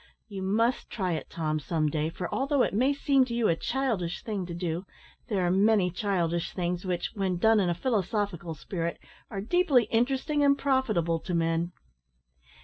[0.29, 3.55] You must try it, Tom, some day, for although it may seem to you a
[3.55, 4.83] childish thing to do,
[5.27, 8.97] there are many childish things which, when done in a philosophical spirit,
[9.29, 11.71] are deeply interesting and profitable to men."